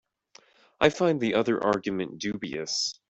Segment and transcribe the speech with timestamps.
[0.79, 2.95] I find the other argument dubious.